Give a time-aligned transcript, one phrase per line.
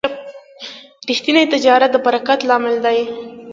[1.09, 2.99] ریښتینی تجارت د برکت لامل دی.